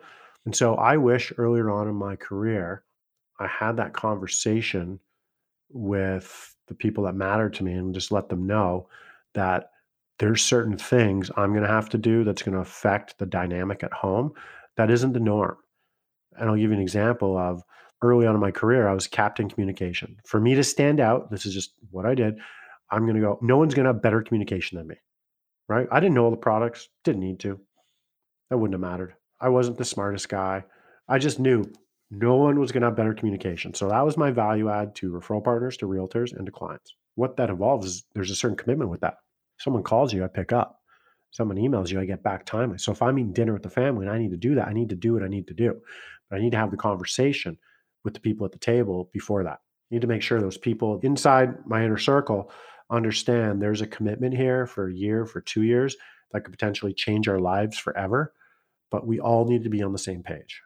And 0.46 0.54
so 0.54 0.74
I 0.76 0.96
wish 0.96 1.32
earlier 1.36 1.70
on 1.70 1.88
in 1.88 1.94
my 1.94 2.16
career, 2.16 2.84
I 3.38 3.46
had 3.46 3.76
that 3.76 3.94
conversation 3.94 5.00
with 5.70 6.54
the 6.68 6.74
people 6.74 7.04
that 7.04 7.14
matter 7.14 7.50
to 7.50 7.64
me 7.64 7.72
and 7.72 7.94
just 7.94 8.12
let 8.12 8.28
them 8.28 8.46
know 8.46 8.88
that 9.34 9.70
there's 10.18 10.42
certain 10.42 10.78
things 10.78 11.30
I'm 11.36 11.50
going 11.50 11.64
to 11.64 11.68
have 11.68 11.88
to 11.90 11.98
do 11.98 12.24
that's 12.24 12.42
going 12.42 12.54
to 12.54 12.60
affect 12.60 13.18
the 13.18 13.26
dynamic 13.26 13.82
at 13.82 13.92
home 13.92 14.32
that 14.76 14.90
isn't 14.90 15.12
the 15.12 15.20
norm. 15.20 15.56
And 16.36 16.48
I'll 16.48 16.56
give 16.56 16.70
you 16.70 16.76
an 16.76 16.82
example 16.82 17.36
of 17.38 17.62
early 18.02 18.26
on 18.26 18.34
in 18.34 18.40
my 18.40 18.50
career, 18.50 18.88
I 18.88 18.94
was 18.94 19.06
captain 19.06 19.48
communication. 19.48 20.16
For 20.26 20.40
me 20.40 20.54
to 20.54 20.64
stand 20.64 21.00
out, 21.00 21.30
this 21.30 21.46
is 21.46 21.54
just 21.54 21.74
what 21.90 22.06
I 22.06 22.14
did. 22.14 22.34
I'm 22.90 23.04
going 23.04 23.14
to 23.14 23.20
go, 23.20 23.38
no 23.40 23.56
one's 23.56 23.74
going 23.74 23.84
to 23.84 23.92
have 23.92 24.02
better 24.02 24.22
communication 24.22 24.78
than 24.78 24.86
me, 24.86 24.96
right? 25.68 25.86
I 25.90 26.00
didn't 26.00 26.14
know 26.14 26.24
all 26.24 26.30
the 26.30 26.36
products, 26.36 26.88
didn't 27.02 27.22
need 27.22 27.40
to. 27.40 27.60
That 28.50 28.58
wouldn't 28.58 28.74
have 28.74 28.90
mattered. 28.90 29.14
I 29.40 29.48
wasn't 29.48 29.78
the 29.78 29.84
smartest 29.84 30.28
guy. 30.28 30.64
I 31.08 31.18
just 31.18 31.40
knew 31.40 31.64
no 32.10 32.36
one 32.36 32.60
was 32.60 32.72
going 32.72 32.82
to 32.82 32.88
have 32.88 32.96
better 32.96 33.14
communication. 33.14 33.74
So 33.74 33.88
that 33.88 34.04
was 34.04 34.16
my 34.16 34.30
value 34.30 34.68
add 34.68 34.94
to 34.96 35.10
referral 35.10 35.42
partners, 35.42 35.76
to 35.78 35.86
realtors, 35.86 36.36
and 36.36 36.46
to 36.46 36.52
clients. 36.52 36.94
What 37.14 37.36
that 37.36 37.50
involves 37.50 37.86
is 37.86 38.04
there's 38.14 38.30
a 38.30 38.36
certain 38.36 38.56
commitment 38.56 38.90
with 38.90 39.00
that. 39.00 39.14
Someone 39.58 39.82
calls 39.82 40.12
you, 40.12 40.24
I 40.24 40.28
pick 40.28 40.52
up. 40.52 40.80
Someone 41.30 41.56
emails 41.56 41.90
you, 41.90 42.00
I 42.00 42.04
get 42.04 42.22
back 42.22 42.46
timely. 42.46 42.78
So 42.78 42.92
if 42.92 43.02
I'm 43.02 43.18
eating 43.18 43.32
dinner 43.32 43.52
with 43.52 43.62
the 43.62 43.70
family 43.70 44.06
and 44.06 44.14
I 44.14 44.18
need 44.18 44.30
to 44.30 44.36
do 44.36 44.54
that, 44.54 44.68
I 44.68 44.72
need 44.72 44.88
to 44.90 44.96
do 44.96 45.14
what 45.14 45.22
I 45.22 45.28
need 45.28 45.48
to 45.48 45.54
do. 45.54 45.80
But 46.30 46.38
I 46.38 46.42
need 46.42 46.52
to 46.52 46.58
have 46.58 46.70
the 46.70 46.76
conversation 46.76 47.58
with 48.04 48.14
the 48.14 48.20
people 48.20 48.44
at 48.46 48.52
the 48.52 48.58
table 48.58 49.10
before 49.12 49.42
that. 49.44 49.58
I 49.90 49.94
need 49.94 50.02
to 50.02 50.06
make 50.06 50.22
sure 50.22 50.40
those 50.40 50.58
people 50.58 51.00
inside 51.02 51.66
my 51.66 51.84
inner 51.84 51.98
circle 51.98 52.52
understand 52.90 53.60
there's 53.60 53.80
a 53.80 53.86
commitment 53.86 54.34
here 54.34 54.66
for 54.66 54.88
a 54.88 54.94
year, 54.94 55.26
for 55.26 55.40
two 55.40 55.62
years 55.62 55.96
that 56.32 56.44
could 56.44 56.52
potentially 56.52 56.92
change 56.92 57.28
our 57.28 57.40
lives 57.40 57.78
forever. 57.78 58.32
But 58.90 59.06
we 59.06 59.20
all 59.20 59.44
need 59.44 59.64
to 59.64 59.70
be 59.70 59.82
on 59.82 59.92
the 59.92 59.98
same 59.98 60.22
page. 60.22 60.60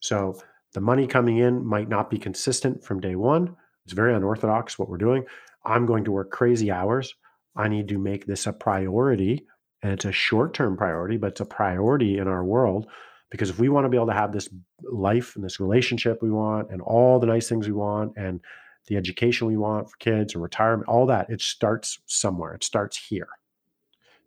So 0.00 0.40
the 0.72 0.80
money 0.80 1.06
coming 1.06 1.38
in 1.38 1.64
might 1.64 1.88
not 1.88 2.10
be 2.10 2.18
consistent 2.18 2.84
from 2.84 3.00
day 3.00 3.16
one. 3.16 3.56
It's 3.84 3.92
very 3.92 4.14
unorthodox 4.14 4.78
what 4.78 4.88
we're 4.88 4.98
doing. 4.98 5.24
I'm 5.64 5.86
going 5.86 6.04
to 6.04 6.12
work 6.12 6.30
crazy 6.30 6.70
hours. 6.70 7.14
I 7.54 7.68
need 7.68 7.88
to 7.88 7.98
make 7.98 8.26
this 8.26 8.46
a 8.46 8.52
priority. 8.52 9.46
And 9.82 9.92
it's 9.92 10.04
a 10.04 10.12
short 10.12 10.54
term 10.54 10.76
priority, 10.76 11.16
but 11.16 11.32
it's 11.32 11.40
a 11.40 11.44
priority 11.44 12.18
in 12.18 12.28
our 12.28 12.44
world 12.44 12.86
because 13.30 13.48
if 13.50 13.58
we 13.58 13.70
want 13.70 13.86
to 13.86 13.88
be 13.88 13.96
able 13.96 14.08
to 14.08 14.12
have 14.12 14.30
this 14.30 14.50
life 14.82 15.36
and 15.36 15.44
this 15.44 15.58
relationship 15.58 16.22
we 16.22 16.30
want 16.30 16.70
and 16.70 16.82
all 16.82 17.18
the 17.18 17.26
nice 17.26 17.48
things 17.48 17.66
we 17.66 17.72
want 17.72 18.12
and 18.16 18.40
the 18.88 18.96
education 18.96 19.46
we 19.46 19.56
want 19.56 19.90
for 19.90 19.96
kids 19.96 20.34
or 20.34 20.38
retirement, 20.38 20.88
all 20.88 21.06
that, 21.06 21.30
it 21.30 21.40
starts 21.40 22.00
somewhere. 22.06 22.52
It 22.52 22.62
starts 22.62 22.96
here. 22.96 23.28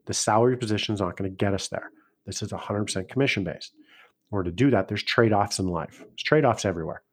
The 0.05 0.13
salary 0.13 0.58
position 0.58 0.96
is 0.96 1.01
not 1.01 1.17
going 1.17 1.29
to 1.29 1.36
get 1.36 1.53
us 1.53 1.67
there. 1.67 1.91
This 2.25 2.41
is 2.41 2.50
100% 2.50 3.08
commission 3.08 3.44
based. 3.44 3.74
Or 4.32 4.41
to 4.41 4.51
do 4.51 4.72
that, 4.72 4.88
there's 4.88 5.03
trade 5.03 5.34
offs 5.34 5.60
in 5.60 5.67
life. 5.67 6.00
There's 6.00 6.24
trade 6.24 6.44
offs 6.44 6.65
everywhere. 6.65 7.03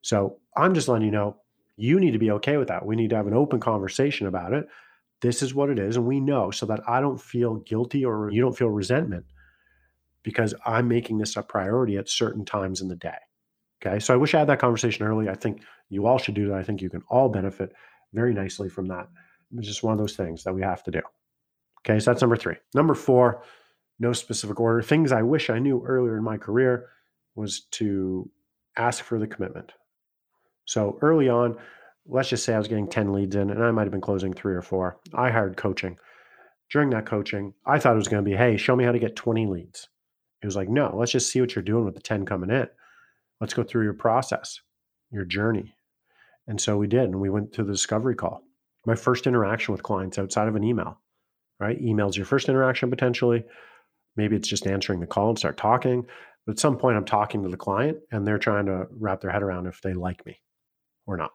So 0.00 0.38
I'm 0.56 0.74
just 0.74 0.88
letting 0.88 1.04
you 1.04 1.12
know 1.12 1.36
you 1.76 2.00
need 2.00 2.12
to 2.12 2.18
be 2.18 2.30
okay 2.32 2.56
with 2.56 2.68
that. 2.68 2.86
We 2.86 2.96
need 2.96 3.10
to 3.10 3.16
have 3.16 3.26
an 3.26 3.34
open 3.34 3.60
conversation 3.60 4.26
about 4.26 4.54
it. 4.54 4.66
This 5.24 5.42
is 5.42 5.54
what 5.54 5.70
it 5.70 5.78
is. 5.78 5.96
And 5.96 6.04
we 6.04 6.20
know 6.20 6.50
so 6.50 6.66
that 6.66 6.86
I 6.86 7.00
don't 7.00 7.18
feel 7.18 7.54
guilty 7.54 8.04
or 8.04 8.30
you 8.30 8.42
don't 8.42 8.54
feel 8.54 8.68
resentment 8.68 9.24
because 10.22 10.54
I'm 10.66 10.86
making 10.86 11.16
this 11.16 11.38
a 11.38 11.42
priority 11.42 11.96
at 11.96 12.10
certain 12.10 12.44
times 12.44 12.82
in 12.82 12.88
the 12.88 12.96
day. 12.96 13.16
Okay. 13.80 14.00
So 14.00 14.12
I 14.12 14.18
wish 14.18 14.34
I 14.34 14.40
had 14.40 14.50
that 14.50 14.58
conversation 14.58 15.06
early. 15.06 15.30
I 15.30 15.34
think 15.34 15.62
you 15.88 16.06
all 16.06 16.18
should 16.18 16.34
do 16.34 16.48
that. 16.48 16.58
I 16.58 16.62
think 16.62 16.82
you 16.82 16.90
can 16.90 17.00
all 17.08 17.30
benefit 17.30 17.72
very 18.12 18.34
nicely 18.34 18.68
from 18.68 18.84
that. 18.88 19.08
It's 19.56 19.66
just 19.66 19.82
one 19.82 19.94
of 19.94 19.98
those 19.98 20.14
things 20.14 20.44
that 20.44 20.52
we 20.52 20.60
have 20.60 20.82
to 20.82 20.90
do. 20.90 21.00
Okay. 21.80 21.98
So 22.00 22.10
that's 22.10 22.20
number 22.20 22.36
three. 22.36 22.56
Number 22.74 22.94
four, 22.94 23.44
no 23.98 24.12
specific 24.12 24.60
order. 24.60 24.82
Things 24.82 25.10
I 25.10 25.22
wish 25.22 25.48
I 25.48 25.58
knew 25.58 25.82
earlier 25.86 26.18
in 26.18 26.22
my 26.22 26.36
career 26.36 26.90
was 27.34 27.60
to 27.70 28.30
ask 28.76 29.02
for 29.02 29.18
the 29.18 29.26
commitment. 29.26 29.72
So 30.66 30.98
early 31.00 31.30
on, 31.30 31.56
let's 32.06 32.28
just 32.28 32.44
say 32.44 32.54
I 32.54 32.58
was 32.58 32.68
getting 32.68 32.88
10 32.88 33.12
leads 33.12 33.34
in 33.34 33.50
and 33.50 33.62
I 33.62 33.70
might 33.70 33.84
have 33.84 33.92
been 33.92 34.00
closing 34.00 34.32
three 34.32 34.54
or 34.54 34.62
four. 34.62 34.98
I 35.14 35.30
hired 35.30 35.56
coaching. 35.56 35.98
During 36.70 36.90
that 36.90 37.06
coaching, 37.06 37.54
I 37.66 37.78
thought 37.78 37.94
it 37.94 37.98
was 37.98 38.08
going 38.08 38.24
to 38.24 38.30
be, 38.30 38.36
hey, 38.36 38.56
show 38.56 38.74
me 38.74 38.84
how 38.84 38.92
to 38.92 38.98
get 38.98 39.16
20 39.16 39.46
leads. 39.46 39.88
It 40.42 40.46
was 40.46 40.56
like, 40.56 40.68
no, 40.68 40.94
let's 40.94 41.12
just 41.12 41.30
see 41.30 41.40
what 41.40 41.54
you're 41.54 41.62
doing 41.62 41.84
with 41.84 41.94
the 41.94 42.00
10 42.00 42.26
coming 42.26 42.50
in. 42.50 42.68
Let's 43.40 43.54
go 43.54 43.62
through 43.62 43.84
your 43.84 43.94
process, 43.94 44.60
your 45.10 45.24
journey. 45.24 45.74
And 46.46 46.60
so 46.60 46.76
we 46.76 46.86
did. 46.86 47.04
And 47.04 47.20
we 47.20 47.30
went 47.30 47.52
to 47.54 47.64
the 47.64 47.72
discovery 47.72 48.14
call. 48.14 48.42
My 48.86 48.94
first 48.94 49.26
interaction 49.26 49.72
with 49.72 49.82
clients 49.82 50.18
outside 50.18 50.48
of 50.48 50.56
an 50.56 50.64
email, 50.64 51.00
right? 51.58 51.80
Email's 51.80 52.16
your 52.16 52.26
first 52.26 52.48
interaction 52.48 52.90
potentially. 52.90 53.44
Maybe 54.16 54.36
it's 54.36 54.48
just 54.48 54.66
answering 54.66 55.00
the 55.00 55.06
call 55.06 55.30
and 55.30 55.38
start 55.38 55.56
talking. 55.56 56.06
But 56.46 56.52
at 56.52 56.58
some 56.58 56.76
point, 56.76 56.96
I'm 56.96 57.06
talking 57.06 57.42
to 57.42 57.48
the 57.48 57.56
client 57.56 57.98
and 58.12 58.26
they're 58.26 58.38
trying 58.38 58.66
to 58.66 58.86
wrap 58.90 59.20
their 59.20 59.30
head 59.30 59.42
around 59.42 59.66
if 59.66 59.80
they 59.80 59.94
like 59.94 60.24
me 60.26 60.40
or 61.06 61.16
not. 61.16 61.30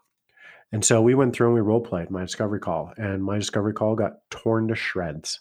And 0.72 0.86
so 0.86 1.02
we 1.02 1.16
went 1.16 1.36
through 1.36 1.48
and 1.48 1.56
we 1.56 1.62
role 1.62 1.82
played 1.82 2.12
my 2.12 2.22
discovery 2.22 2.60
call, 2.60 2.94
and 2.98 3.24
my 3.24 3.38
discovery 3.38 3.74
call 3.74 3.96
got 3.96 4.30
torn 4.30 4.68
to 4.68 4.76
shreds. 4.76 5.40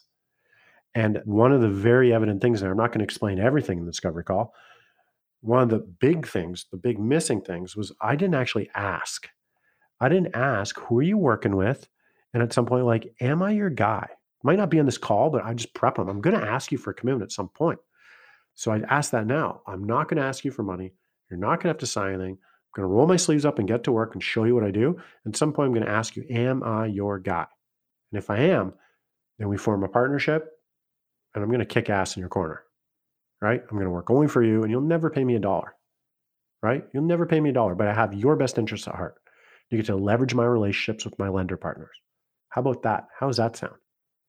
And 0.94 1.20
one 1.24 1.52
of 1.52 1.60
the 1.60 1.68
very 1.68 2.14
evident 2.14 2.40
things, 2.40 2.62
and 2.62 2.70
I'm 2.70 2.76
not 2.76 2.88
going 2.88 3.00
to 3.00 3.04
explain 3.04 3.38
everything 3.38 3.78
in 3.78 3.84
the 3.84 3.90
discovery 3.90 4.24
call, 4.24 4.54
one 5.40 5.62
of 5.62 5.68
the 5.68 5.78
big 5.78 6.26
things, 6.26 6.66
the 6.72 6.78
big 6.78 6.98
missing 6.98 7.42
things 7.42 7.76
was 7.76 7.92
I 8.00 8.16
didn't 8.16 8.34
actually 8.34 8.70
ask. 8.74 9.28
I 10.00 10.08
didn't 10.08 10.34
ask, 10.34 10.78
who 10.80 10.98
are 10.98 11.02
you 11.02 11.18
working 11.18 11.56
with? 11.56 11.88
And 12.32 12.42
at 12.42 12.52
some 12.52 12.66
point, 12.66 12.86
like, 12.86 13.14
am 13.20 13.42
I 13.42 13.52
your 13.52 13.70
guy? 13.70 14.08
Might 14.42 14.58
not 14.58 14.70
be 14.70 14.80
on 14.80 14.86
this 14.86 14.98
call, 14.98 15.30
but 15.30 15.44
I 15.44 15.54
just 15.54 15.74
prep 15.74 15.96
them. 15.96 16.08
I'm 16.08 16.20
going 16.20 16.38
to 16.38 16.46
ask 16.46 16.72
you 16.72 16.78
for 16.78 16.90
a 16.90 16.94
commitment 16.94 17.28
at 17.28 17.32
some 17.32 17.48
point. 17.48 17.78
So 18.54 18.72
I 18.72 18.80
ask 18.88 19.10
that 19.12 19.26
now. 19.26 19.60
I'm 19.66 19.84
not 19.84 20.08
going 20.08 20.20
to 20.20 20.26
ask 20.26 20.44
you 20.44 20.50
for 20.50 20.62
money. 20.62 20.92
You're 21.30 21.38
not 21.38 21.56
going 21.56 21.64
to 21.64 21.68
have 21.68 21.78
to 21.78 21.86
sign 21.86 22.14
anything. 22.14 22.38
I'm 22.76 22.82
going 22.82 22.88
to 22.88 22.94
roll 22.94 23.06
my 23.06 23.16
sleeves 23.16 23.44
up 23.44 23.58
and 23.58 23.66
get 23.66 23.84
to 23.84 23.92
work 23.92 24.14
and 24.14 24.22
show 24.22 24.44
you 24.44 24.54
what 24.54 24.64
I 24.64 24.70
do. 24.70 24.98
At 25.26 25.36
some 25.36 25.52
point, 25.52 25.68
I'm 25.68 25.74
going 25.74 25.86
to 25.86 25.92
ask 25.92 26.16
you, 26.16 26.24
am 26.30 26.62
I 26.62 26.86
your 26.86 27.18
guy? 27.18 27.46
And 28.12 28.18
if 28.18 28.30
I 28.30 28.38
am, 28.38 28.74
then 29.38 29.48
we 29.48 29.56
form 29.56 29.84
a 29.84 29.88
partnership 29.88 30.50
and 31.34 31.42
I'm 31.42 31.50
going 31.50 31.60
to 31.60 31.66
kick 31.66 31.90
ass 31.90 32.16
in 32.16 32.20
your 32.20 32.28
corner, 32.28 32.62
right? 33.40 33.62
I'm 33.62 33.76
going 33.76 33.86
to 33.86 33.90
work 33.90 34.10
only 34.10 34.28
for 34.28 34.42
you 34.42 34.62
and 34.62 34.70
you'll 34.70 34.80
never 34.80 35.10
pay 35.10 35.24
me 35.24 35.36
a 35.36 35.40
dollar, 35.40 35.74
right? 36.62 36.84
You'll 36.92 37.04
never 37.04 37.26
pay 37.26 37.40
me 37.40 37.50
a 37.50 37.54
dollar, 37.54 37.74
but 37.74 37.88
I 37.88 37.94
have 37.94 38.14
your 38.14 38.36
best 38.36 38.58
interests 38.58 38.88
at 38.88 38.94
heart. 38.94 39.14
You 39.70 39.78
get 39.78 39.86
to 39.86 39.96
leverage 39.96 40.34
my 40.34 40.44
relationships 40.44 41.04
with 41.04 41.18
my 41.18 41.28
lender 41.28 41.56
partners. 41.56 41.96
How 42.50 42.62
about 42.62 42.82
that? 42.82 43.08
How 43.18 43.26
does 43.26 43.36
that 43.36 43.56
sound? 43.56 43.74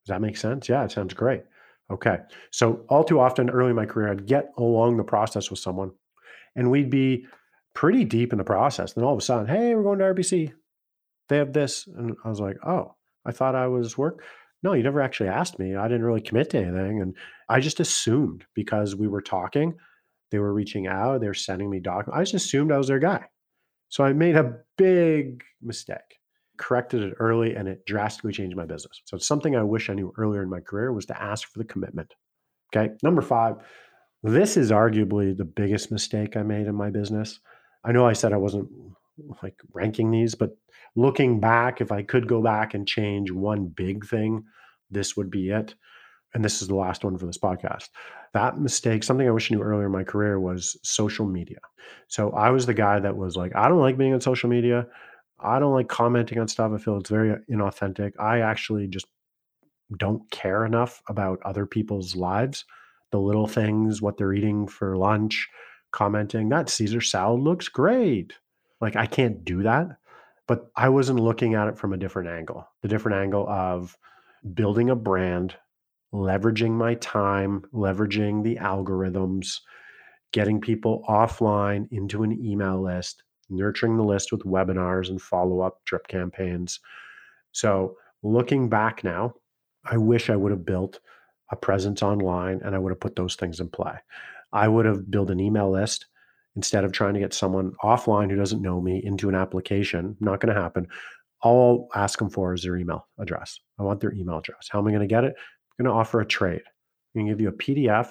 Does 0.05 0.13
that 0.13 0.21
make 0.21 0.37
sense? 0.37 0.67
Yeah, 0.67 0.83
it 0.83 0.91
sounds 0.91 1.13
great. 1.13 1.43
Okay. 1.91 2.17
So, 2.51 2.85
all 2.89 3.03
too 3.03 3.19
often 3.19 3.49
early 3.49 3.71
in 3.71 3.75
my 3.75 3.85
career, 3.85 4.11
I'd 4.11 4.27
get 4.27 4.51
along 4.57 4.97
the 4.97 5.03
process 5.03 5.49
with 5.49 5.59
someone 5.59 5.91
and 6.55 6.69
we'd 6.69 6.89
be 6.89 7.25
pretty 7.79 8.03
deep 8.03 8.33
in 8.33 8.37
the 8.37 8.43
process. 8.43 8.91
Then 8.91 9.05
all 9.05 9.13
of 9.13 9.19
a 9.19 9.21
sudden, 9.21 9.47
hey, 9.47 9.73
we're 9.73 9.83
going 9.83 9.99
to 9.99 10.03
RBC. 10.03 10.51
They 11.29 11.37
have 11.37 11.53
this. 11.53 11.87
And 11.87 12.13
I 12.25 12.27
was 12.27 12.41
like, 12.41 12.57
oh, 12.67 12.95
I 13.25 13.31
thought 13.31 13.55
I 13.55 13.67
was 13.67 13.97
work. 13.97 14.21
No, 14.61 14.73
you 14.73 14.83
never 14.83 14.99
actually 14.99 15.29
asked 15.29 15.59
me. 15.59 15.77
I 15.77 15.87
didn't 15.87 16.03
really 16.03 16.19
commit 16.19 16.49
to 16.49 16.57
anything. 16.57 17.01
And 17.01 17.15
I 17.47 17.61
just 17.61 17.79
assumed 17.79 18.43
because 18.53 18.97
we 18.97 19.07
were 19.07 19.21
talking, 19.21 19.77
they 20.29 20.39
were 20.39 20.53
reaching 20.53 20.87
out, 20.87 21.21
they 21.21 21.27
were 21.27 21.33
sending 21.33 21.69
me 21.69 21.79
documents. 21.79 22.19
I 22.19 22.23
just 22.23 22.33
assumed 22.33 22.73
I 22.73 22.77
was 22.77 22.89
their 22.89 22.99
guy. 22.99 23.23
So 23.87 24.03
I 24.03 24.11
made 24.11 24.35
a 24.35 24.57
big 24.77 25.41
mistake, 25.61 26.19
corrected 26.57 27.01
it 27.01 27.13
early, 27.17 27.55
and 27.55 27.69
it 27.69 27.85
drastically 27.85 28.33
changed 28.33 28.57
my 28.57 28.65
business. 28.65 29.01
So 29.05 29.15
it's 29.15 29.25
something 29.25 29.55
I 29.55 29.63
wish 29.63 29.89
I 29.89 29.93
knew 29.93 30.11
earlier 30.17 30.43
in 30.43 30.49
my 30.49 30.59
career 30.59 30.91
was 30.91 31.05
to 31.05 31.23
ask 31.23 31.47
for 31.47 31.59
the 31.59 31.65
commitment. 31.65 32.13
Okay. 32.75 32.93
Number 33.03 33.21
five, 33.21 33.55
this 34.21 34.57
is 34.57 34.69
arguably 34.69 35.37
the 35.37 35.45
biggest 35.45 35.93
mistake 35.93 36.35
I 36.35 36.43
made 36.43 36.67
in 36.67 36.75
my 36.75 36.89
business. 36.89 37.39
I 37.83 37.91
know 37.91 38.05
I 38.05 38.13
said 38.13 38.33
I 38.33 38.37
wasn't 38.37 38.69
like 39.43 39.55
ranking 39.73 40.11
these, 40.11 40.35
but 40.35 40.57
looking 40.95 41.39
back, 41.39 41.81
if 41.81 41.91
I 41.91 42.03
could 42.03 42.27
go 42.27 42.41
back 42.41 42.73
and 42.73 42.87
change 42.87 43.31
one 43.31 43.67
big 43.67 44.05
thing, 44.05 44.43
this 44.91 45.15
would 45.15 45.29
be 45.29 45.49
it. 45.49 45.75
And 46.33 46.45
this 46.45 46.61
is 46.61 46.67
the 46.67 46.75
last 46.75 47.03
one 47.03 47.17
for 47.17 47.25
this 47.25 47.37
podcast. 47.37 47.89
That 48.33 48.59
mistake, 48.59 49.03
something 49.03 49.27
I 49.27 49.31
wish 49.31 49.51
I 49.51 49.55
knew 49.55 49.63
earlier 49.63 49.87
in 49.87 49.91
my 49.91 50.03
career 50.03 50.39
was 50.39 50.77
social 50.83 51.25
media. 51.25 51.59
So 52.07 52.31
I 52.31 52.51
was 52.51 52.65
the 52.65 52.73
guy 52.73 52.99
that 52.99 53.17
was 53.17 53.35
like, 53.35 53.55
I 53.55 53.67
don't 53.67 53.79
like 53.79 53.97
being 53.97 54.13
on 54.13 54.21
social 54.21 54.49
media. 54.49 54.85
I 55.39 55.57
don't 55.57 55.73
like 55.73 55.87
commenting 55.87 56.37
on 56.37 56.47
stuff. 56.47 56.71
I 56.73 56.77
feel 56.77 56.97
it's 56.97 57.09
very 57.09 57.35
inauthentic. 57.49 58.11
I 58.19 58.41
actually 58.41 58.87
just 58.87 59.07
don't 59.97 60.29
care 60.29 60.65
enough 60.65 61.01
about 61.07 61.39
other 61.43 61.65
people's 61.65 62.15
lives, 62.15 62.65
the 63.11 63.19
little 63.19 63.47
things, 63.47 64.01
what 64.01 64.17
they're 64.17 64.33
eating 64.33 64.67
for 64.67 64.97
lunch, 64.97 65.49
commenting, 65.91 66.49
that 66.49 66.69
Caesar 66.69 67.01
salad 67.01 67.41
looks 67.41 67.67
great. 67.67 68.33
Like 68.81 68.95
I 68.95 69.05
can't 69.05 69.43
do 69.43 69.63
that. 69.63 69.97
But 70.47 70.71
I 70.75 70.89
wasn't 70.89 71.19
looking 71.19 71.53
at 71.53 71.67
it 71.67 71.77
from 71.77 71.93
a 71.93 71.97
different 71.97 72.29
angle 72.29 72.67
the 72.81 72.87
different 72.87 73.19
angle 73.19 73.47
of 73.47 73.95
building 74.53 74.89
a 74.89 74.95
brand, 74.95 75.55
leveraging 76.13 76.71
my 76.71 76.95
time, 76.95 77.63
leveraging 77.73 78.43
the 78.43 78.55
algorithms, 78.55 79.59
getting 80.31 80.59
people 80.61 81.03
offline 81.07 81.87
into 81.91 82.23
an 82.23 82.31
email 82.43 82.81
list, 82.81 83.23
nurturing 83.49 83.97
the 83.97 84.03
list 84.03 84.31
with 84.31 84.41
webinars 84.41 85.09
and 85.09 85.21
follow 85.21 85.61
up 85.61 85.81
drip 85.85 86.07
campaigns. 86.07 86.79
So, 87.51 87.95
looking 88.23 88.69
back 88.69 89.03
now, 89.03 89.35
I 89.85 89.97
wish 89.97 90.29
I 90.29 90.35
would 90.35 90.51
have 90.51 90.65
built 90.65 90.99
a 91.51 91.55
presence 91.55 92.03
online 92.03 92.61
and 92.63 92.75
I 92.75 92.79
would 92.79 92.91
have 92.91 92.99
put 92.99 93.15
those 93.15 93.35
things 93.35 93.59
in 93.59 93.69
play. 93.69 93.95
I 94.51 94.67
would 94.67 94.85
have 94.85 95.09
built 95.09 95.29
an 95.29 95.39
email 95.39 95.71
list 95.71 96.07
instead 96.55 96.83
of 96.83 96.91
trying 96.91 97.13
to 97.13 97.19
get 97.19 97.33
someone 97.33 97.73
offline 97.83 98.29
who 98.29 98.35
doesn't 98.35 98.61
know 98.61 98.81
me 98.81 99.01
into 99.03 99.29
an 99.29 99.35
application. 99.35 100.17
Not 100.19 100.39
going 100.39 100.53
to 100.53 100.61
happen. 100.61 100.87
All 101.41 101.89
I'll 101.93 102.01
ask 102.03 102.19
them 102.19 102.29
for 102.29 102.53
is 102.53 102.63
their 102.63 102.75
email 102.75 103.07
address. 103.19 103.59
I 103.79 103.83
want 103.83 104.01
their 104.01 104.13
email 104.13 104.39
address. 104.39 104.67
How 104.69 104.79
am 104.79 104.87
I 104.87 104.91
going 104.91 105.01
to 105.01 105.07
get 105.07 105.23
it? 105.23 105.35
I'm 105.37 105.85
going 105.85 105.93
to 105.93 105.99
offer 105.99 106.19
a 106.19 106.25
trade. 106.25 106.61
I'm 107.15 107.21
going 107.21 107.27
to 107.27 107.31
give 107.31 107.41
you 107.41 107.49
a 107.49 107.53
PDF 107.53 108.09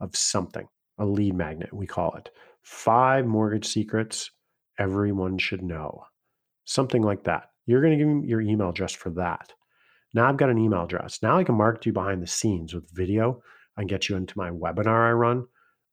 of 0.00 0.14
something, 0.14 0.66
a 0.98 1.06
lead 1.06 1.34
magnet, 1.34 1.72
we 1.72 1.86
call 1.86 2.14
it. 2.14 2.30
Five 2.62 3.26
mortgage 3.26 3.66
secrets 3.66 4.30
everyone 4.78 5.38
should 5.38 5.62
know. 5.62 6.04
Something 6.64 7.02
like 7.02 7.24
that. 7.24 7.50
You're 7.66 7.80
going 7.80 7.98
to 7.98 8.04
give 8.04 8.14
me 8.14 8.28
your 8.28 8.40
email 8.40 8.70
address 8.70 8.92
for 8.92 9.10
that. 9.10 9.52
Now 10.14 10.28
I've 10.28 10.36
got 10.36 10.50
an 10.50 10.58
email 10.58 10.84
address. 10.84 11.18
Now 11.22 11.38
I 11.38 11.44
can 11.44 11.56
market 11.56 11.86
you 11.86 11.92
behind 11.92 12.22
the 12.22 12.26
scenes 12.26 12.74
with 12.74 12.90
video. 12.92 13.42
Can 13.78 13.86
get 13.86 14.08
you 14.08 14.16
into 14.16 14.36
my 14.36 14.50
webinar 14.50 15.08
I 15.08 15.12
run. 15.12 15.46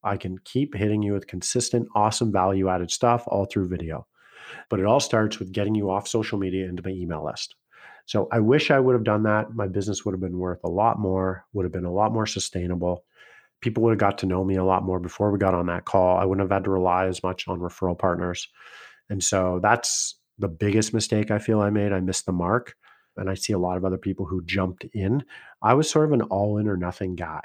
I 0.06 0.18
can 0.18 0.38
keep 0.40 0.76
hitting 0.76 1.02
you 1.02 1.14
with 1.14 1.28
consistent, 1.28 1.90
awesome 1.96 2.32
value 2.32 2.70
added 2.70 2.92
stuff 2.92 3.24
all 3.28 3.46
through 3.46 3.68
video. 3.68 4.08
But 4.70 4.80
it 4.80 4.86
all 4.86 5.00
starts 5.00 5.40
with 5.40 5.52
getting 5.52 5.76
you 5.76 5.90
off 5.90 6.08
social 6.08 6.38
media 6.38 6.68
into 6.70 6.84
my 6.84 6.92
email 6.92 7.26
list. 7.26 7.56
So 8.06 8.28
I 8.32 8.40
wish 8.40 8.70
I 8.70 8.80
would 8.80 8.94
have 8.94 9.04
done 9.04 9.24
that. 9.24 9.56
My 9.56 9.68
business 9.68 10.06
would 10.06 10.14
have 10.14 10.22
been 10.22 10.38
worth 10.38 10.64
a 10.64 10.70
lot 10.70 11.00
more, 11.00 11.46
would 11.54 11.66
have 11.66 11.72
been 11.72 11.86
a 11.86 11.94
lot 11.94 12.14
more 12.14 12.28
sustainable. 12.28 13.04
People 13.62 13.82
would 13.84 13.92
have 13.92 14.00
got 14.00 14.20
to 14.20 14.28
know 14.28 14.44
me 14.44 14.56
a 14.58 14.64
lot 14.64 14.84
more 14.84 15.00
before 15.00 15.32
we 15.32 15.40
got 15.40 15.56
on 15.56 15.66
that 15.68 15.86
call. 15.86 16.18
I 16.18 16.26
wouldn't 16.26 16.44
have 16.44 16.56
had 16.56 16.66
to 16.66 16.70
rely 16.70 17.08
as 17.08 17.24
much 17.24 17.48
on 17.48 17.60
referral 17.60 17.98
partners. 17.98 18.48
And 19.10 19.24
so 19.24 19.60
that's 19.62 20.20
the 20.38 20.48
biggest 20.48 20.94
mistake 20.94 21.32
I 21.32 21.40
feel 21.40 21.62
I 21.62 21.72
made. 21.72 21.92
I 21.92 22.00
missed 22.00 22.28
the 22.28 22.32
mark. 22.32 22.76
And 23.18 23.30
I 23.30 23.34
see 23.34 23.54
a 23.54 23.60
lot 23.60 23.78
of 23.78 23.86
other 23.86 23.98
people 23.98 24.26
who 24.26 24.44
jumped 24.44 24.86
in. 24.94 25.24
I 25.64 25.74
was 25.74 25.90
sort 25.90 26.06
of 26.06 26.12
an 26.12 26.24
all 26.24 26.58
in 26.58 26.68
or 26.68 26.78
nothing 26.78 27.16
guy. 27.16 27.42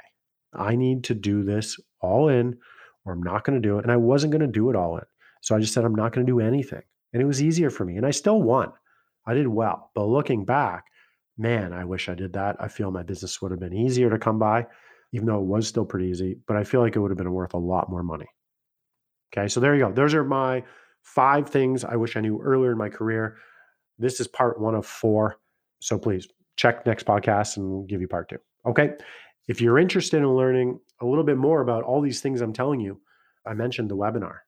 I 0.53 0.75
need 0.75 1.05
to 1.05 1.15
do 1.15 1.43
this 1.43 1.79
all 2.01 2.29
in 2.29 2.57
or 3.05 3.13
I'm 3.13 3.23
not 3.23 3.43
going 3.43 3.61
to 3.61 3.67
do 3.67 3.77
it. 3.77 3.83
And 3.83 3.91
I 3.91 3.97
wasn't 3.97 4.31
going 4.31 4.41
to 4.41 4.47
do 4.47 4.69
it 4.69 4.75
all 4.75 4.97
in. 4.97 5.03
So 5.41 5.55
I 5.55 5.59
just 5.59 5.73
said, 5.73 5.85
I'm 5.85 5.95
not 5.95 6.13
going 6.13 6.25
to 6.25 6.31
do 6.31 6.39
anything. 6.39 6.81
And 7.13 7.21
it 7.21 7.25
was 7.25 7.41
easier 7.41 7.69
for 7.69 7.83
me. 7.83 7.97
And 7.97 8.05
I 8.05 8.11
still 8.11 8.41
won. 8.41 8.71
I 9.25 9.33
did 9.33 9.47
well. 9.47 9.91
But 9.95 10.05
looking 10.05 10.45
back, 10.45 10.85
man, 11.37 11.73
I 11.73 11.85
wish 11.85 12.09
I 12.09 12.15
did 12.15 12.33
that. 12.33 12.57
I 12.59 12.67
feel 12.67 12.91
my 12.91 13.03
business 13.03 13.41
would 13.41 13.51
have 13.51 13.59
been 13.59 13.73
easier 13.73 14.09
to 14.09 14.19
come 14.19 14.39
by, 14.39 14.67
even 15.13 15.27
though 15.27 15.39
it 15.39 15.45
was 15.45 15.67
still 15.67 15.85
pretty 15.85 16.07
easy. 16.07 16.37
But 16.47 16.57
I 16.57 16.63
feel 16.63 16.81
like 16.81 16.95
it 16.95 16.99
would 16.99 17.11
have 17.11 17.17
been 17.17 17.31
worth 17.31 17.53
a 17.53 17.59
lot 17.59 17.89
more 17.89 18.03
money. 18.03 18.27
Okay. 19.33 19.47
So 19.47 19.59
there 19.59 19.73
you 19.75 19.81
go. 19.81 19.91
Those 19.91 20.13
are 20.13 20.23
my 20.23 20.63
five 21.03 21.49
things 21.49 21.83
I 21.83 21.95
wish 21.95 22.15
I 22.15 22.21
knew 22.21 22.39
earlier 22.41 22.71
in 22.71 22.77
my 22.77 22.89
career. 22.89 23.37
This 23.97 24.19
is 24.19 24.27
part 24.27 24.59
one 24.59 24.75
of 24.75 24.85
four. 24.85 25.37
So 25.79 25.97
please 25.97 26.27
check 26.55 26.85
next 26.85 27.05
podcast 27.05 27.57
and 27.57 27.69
we'll 27.69 27.83
give 27.83 28.01
you 28.01 28.07
part 28.07 28.29
two. 28.29 28.37
Okay. 28.65 28.91
If 29.47 29.61
you're 29.61 29.79
interested 29.79 30.17
in 30.17 30.27
learning 30.27 30.79
a 31.01 31.05
little 31.05 31.23
bit 31.23 31.37
more 31.37 31.61
about 31.61 31.83
all 31.83 32.01
these 32.01 32.21
things 32.21 32.41
I'm 32.41 32.53
telling 32.53 32.79
you, 32.79 33.01
I 33.45 33.53
mentioned 33.53 33.89
the 33.89 33.97
webinar, 33.97 34.39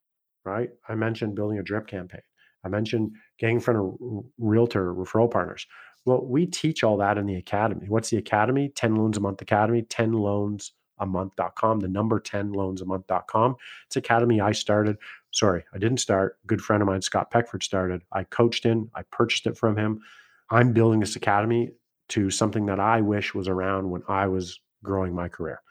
right? 0.45 0.69
I 0.87 0.95
mentioned 0.95 1.35
building 1.35 1.59
a 1.59 1.63
drip 1.63 1.87
campaign. 1.87 2.21
I 2.63 2.69
mentioned 2.69 3.11
getting 3.39 3.57
in 3.57 3.61
front 3.61 3.79
of 3.79 4.25
realtor 4.37 4.93
referral 4.93 5.29
partners. 5.29 5.67
Well, 6.05 6.25
we 6.25 6.45
teach 6.45 6.83
all 6.83 6.97
that 6.97 7.17
in 7.17 7.25
the 7.25 7.35
academy. 7.35 7.87
What's 7.89 8.09
the 8.09 8.17
academy? 8.17 8.69
10 8.69 8.95
loans 8.95 9.17
a 9.17 9.21
month 9.21 9.41
academy, 9.41 9.83
10 9.83 10.13
loans 10.13 10.73
a 10.99 11.05
month.com, 11.05 11.79
the 11.79 11.87
number 11.87 12.19
10 12.19 12.51
loans 12.51 12.81
a 12.81 12.85
month.com. 12.85 13.55
It's 13.87 13.95
academy 13.95 14.39
I 14.41 14.51
started. 14.51 14.97
Sorry, 15.31 15.63
I 15.73 15.77
didn't 15.77 15.99
start. 15.99 16.37
Good 16.45 16.61
friend 16.61 16.81
of 16.81 16.87
mine, 16.87 17.01
Scott 17.01 17.31
Peckford, 17.31 17.63
started. 17.63 18.03
I 18.11 18.23
coached 18.25 18.65
in, 18.65 18.89
I 18.95 19.03
purchased 19.11 19.47
it 19.47 19.57
from 19.57 19.77
him. 19.77 20.01
I'm 20.49 20.73
building 20.73 20.99
this 20.99 21.15
academy 21.15 21.71
to 22.09 22.29
something 22.29 22.65
that 22.67 22.79
I 22.79 23.01
wish 23.01 23.33
was 23.33 23.47
around 23.47 23.89
when 23.89 24.03
I 24.07 24.27
was 24.27 24.59
growing 24.83 25.15
my 25.15 25.29
career. 25.29 25.61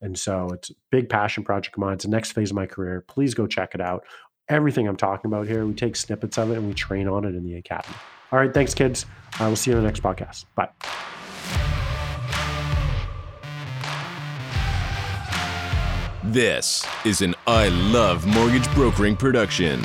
And 0.00 0.18
so 0.18 0.48
it's 0.52 0.70
a 0.70 0.74
big 0.90 1.08
passion 1.08 1.44
project 1.44 1.76
of 1.76 1.80
mine. 1.80 1.94
It's 1.94 2.04
the 2.04 2.10
next 2.10 2.32
phase 2.32 2.50
of 2.50 2.56
my 2.56 2.66
career. 2.66 3.04
Please 3.08 3.34
go 3.34 3.46
check 3.46 3.74
it 3.74 3.80
out. 3.80 4.04
Everything 4.48 4.86
I'm 4.86 4.96
talking 4.96 5.30
about 5.30 5.46
here, 5.46 5.64
we 5.64 5.72
take 5.72 5.96
snippets 5.96 6.36
of 6.36 6.50
it 6.50 6.58
and 6.58 6.68
we 6.68 6.74
train 6.74 7.08
on 7.08 7.24
it 7.24 7.34
in 7.34 7.44
the 7.44 7.54
academy. 7.54 7.96
All 8.30 8.38
right, 8.38 8.52
thanks, 8.52 8.74
kids. 8.74 9.06
I 9.38 9.48
will 9.48 9.56
see 9.56 9.70
you 9.70 9.76
in 9.78 9.82
the 9.82 9.88
next 9.88 10.02
podcast. 10.02 10.44
Bye. 10.54 10.68
This 16.24 16.86
is 17.04 17.20
an 17.20 17.34
I 17.46 17.68
Love 17.68 18.26
Mortgage 18.26 18.68
Brokering 18.74 19.16
production. 19.16 19.84